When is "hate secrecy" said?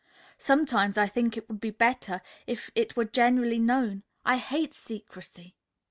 4.37-5.53